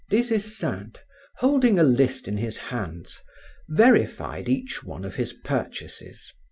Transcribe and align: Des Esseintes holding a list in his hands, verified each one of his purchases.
Des 0.09 0.31
Esseintes 0.33 0.99
holding 1.37 1.77
a 1.77 1.83
list 1.83 2.27
in 2.27 2.37
his 2.37 2.57
hands, 2.57 3.19
verified 3.69 4.49
each 4.49 4.83
one 4.83 5.05
of 5.05 5.15
his 5.17 5.31
purchases. 5.31 6.33